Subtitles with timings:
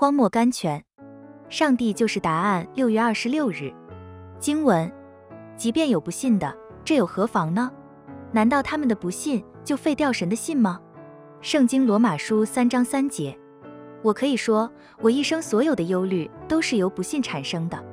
[0.00, 0.84] 荒漠甘泉，
[1.48, 2.64] 上帝就是答案。
[2.76, 3.74] 六月二十六日，
[4.38, 4.88] 经文：
[5.56, 7.68] 即便有不信的，这又何妨呢？
[8.30, 10.80] 难道他们的不信就废掉神的信吗？
[11.40, 13.36] 圣经罗马书三章三节。
[14.00, 17.84] 我可以说，我一生所有的忧虑都是由不信产生的。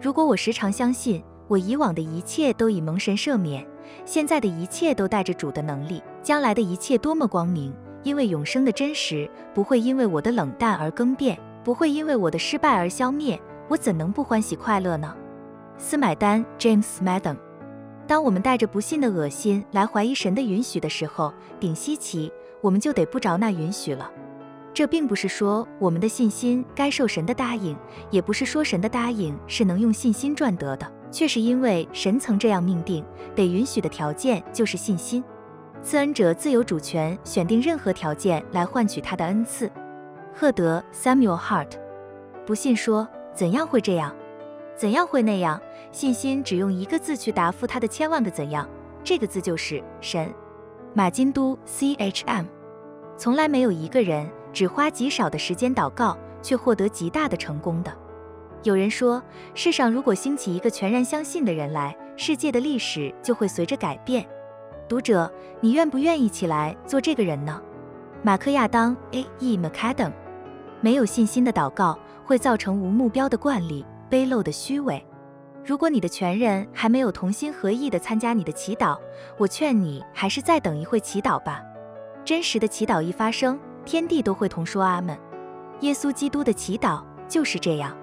[0.00, 3.64] 如果我时常相信，我以往的一切都已蒙神赦免，
[4.04, 7.72] 现在的一切都带着主的能力，将来的一切多么光明！
[8.04, 15.12] 因为永生的真实不会因为我的冷淡而更变，不会因为我的失败而消灭，我怎能不欢喜快乐呢？
[15.78, 17.36] 斯买丹 James Madden。
[18.06, 24.10] 当我们带着不信的恶心来怀疑神的允许的时候，顶稀奇，我们就得不着那允许了。
[24.74, 27.74] 这并不是说我们的信心该受神的答应，
[28.10, 33.02] 也不是说神的答应是能用信心赚得的，却是因为神曾这样命定，
[33.34, 35.24] 得允许的条件就是信心。
[35.84, 39.70] 赐恩者自有主权选定任何条件来换取他的恩赐。
[40.32, 41.72] 赫德 Samuel Hart，
[42.46, 44.16] 不信说怎样会这样，
[44.74, 45.60] 怎样会那样？
[45.92, 48.66] 信心只用一个字去答复他的千万个怎样，
[49.04, 50.32] 这个字就是神。
[50.94, 52.46] 马金都 C H M，
[53.18, 57.94] 从来没有一个人只花极少的时间祷告却获得极大的成功的。
[58.62, 64.26] 有人说，世上如果兴起一个全然相信的人来，世界的历史就会随着改变。
[64.88, 67.60] 读者，你愿不愿意起来做这个人呢？
[68.22, 70.12] 马克亚当 A E McAdam，
[70.80, 75.04] 没有信心的祷告会造成无目标的惯例、卑陋的虚伪。
[75.64, 78.98] 如果你的全人还没有同心合意地参加你的祈祷，
[79.38, 81.62] 我劝你还是再等一会祈祷吧。
[82.24, 85.18] 真实的祈祷一发生，天地都会同说阿门。
[85.80, 87.96] 耶稣基督的祈祷就是这样。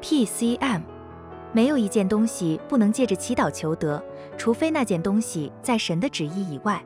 [0.00, 0.82] P C M。
[1.52, 4.02] 没有一件东西不能借着祈祷求得，
[4.36, 6.82] 除非那件东西在神的旨意以外。